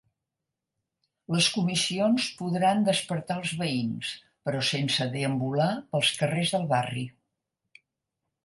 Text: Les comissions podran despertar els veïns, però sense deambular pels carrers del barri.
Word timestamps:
Les 1.33 1.49
comissions 1.57 2.29
podran 2.39 2.81
despertar 2.89 3.37
els 3.41 3.53
veïns, 3.61 4.15
però 4.49 4.65
sense 4.73 5.07
deambular 5.17 5.71
pels 5.93 6.11
carrers 6.23 6.57
del 6.59 6.67
barri. 6.77 7.07